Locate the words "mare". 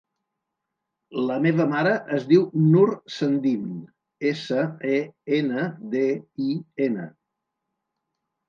1.73-1.91